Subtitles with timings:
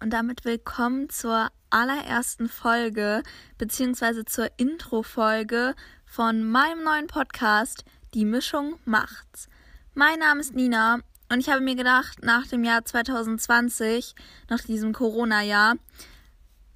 [0.00, 3.22] und damit willkommen zur allerersten Folge
[3.56, 5.74] beziehungsweise zur Intro-Folge
[6.04, 9.48] von meinem neuen Podcast Die Mischung macht's.
[9.94, 10.98] Mein Name ist Nina
[11.30, 14.14] und ich habe mir gedacht, nach dem Jahr 2020,
[14.50, 15.76] nach diesem Corona-Jahr,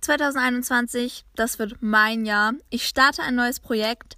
[0.00, 2.54] 2021, das wird mein Jahr.
[2.70, 4.16] Ich starte ein neues Projekt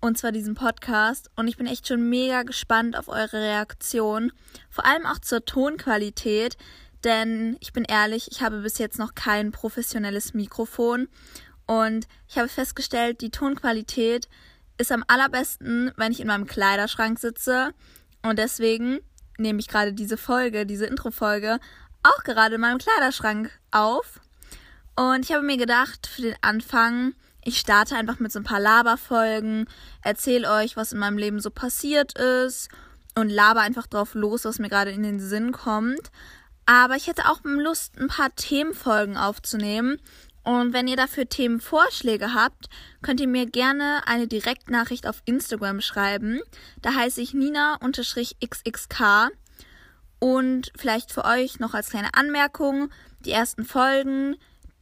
[0.00, 4.30] und zwar diesen Podcast und ich bin echt schon mega gespannt auf eure Reaktion,
[4.68, 6.56] vor allem auch zur Tonqualität,
[7.04, 11.08] denn ich bin ehrlich, ich habe bis jetzt noch kein professionelles Mikrofon
[11.66, 14.28] und ich habe festgestellt, die Tonqualität
[14.78, 17.72] ist am allerbesten, wenn ich in meinem Kleiderschrank sitze
[18.22, 19.00] und deswegen
[19.38, 21.58] nehme ich gerade diese Folge, diese Intro-Folge
[22.02, 24.20] auch gerade in meinem Kleiderschrank auf.
[24.96, 27.14] Und ich habe mir gedacht, für den Anfang,
[27.44, 29.66] ich starte einfach mit so ein paar Laberfolgen,
[30.02, 32.68] erzähle euch, was in meinem Leben so passiert ist
[33.14, 36.10] und laber einfach drauf los, was mir gerade in den Sinn kommt.
[36.72, 40.00] Aber ich hätte auch Lust, ein paar Themenfolgen aufzunehmen.
[40.42, 42.70] Und wenn ihr dafür Themenvorschläge habt,
[43.02, 46.40] könnt ihr mir gerne eine Direktnachricht auf Instagram schreiben.
[46.80, 49.02] Da heiße ich Nina-XXK.
[50.18, 52.88] Und vielleicht für euch noch als kleine Anmerkung,
[53.20, 54.36] die ersten Folgen,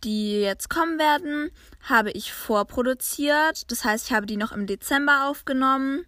[0.05, 1.51] die jetzt kommen werden,
[1.83, 3.69] habe ich vorproduziert.
[3.69, 6.07] Das heißt, ich habe die noch im Dezember aufgenommen.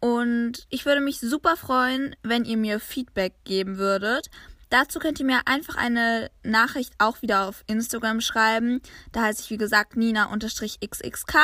[0.00, 4.28] Und ich würde mich super freuen, wenn ihr mir Feedback geben würdet.
[4.68, 8.80] Dazu könnt ihr mir einfach eine Nachricht auch wieder auf Instagram schreiben.
[9.12, 11.34] Da heiße ich, wie gesagt, Nina-XXK.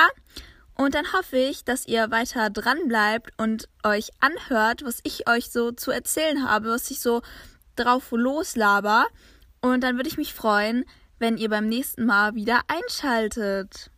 [0.75, 5.51] Und dann hoffe ich, dass ihr weiter dran bleibt und euch anhört, was ich euch
[5.51, 7.23] so zu erzählen habe, was ich so
[7.77, 9.07] drauf loslaber.
[9.61, 10.85] Und dann würde ich mich freuen,
[11.21, 13.92] wenn ihr beim nächsten Mal wieder einschaltet.